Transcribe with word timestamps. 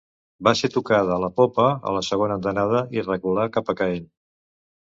Va 0.45 0.53
ser 0.61 0.69
tocada 0.75 1.13
a 1.15 1.21
la 1.23 1.29
popa 1.41 1.67
a 1.91 1.93
la 1.97 2.03
segona 2.09 2.39
andanada 2.41 2.83
i 2.99 3.07
reculà 3.11 3.47
cap 3.59 3.73
a 3.75 3.79
Caen. 3.83 4.13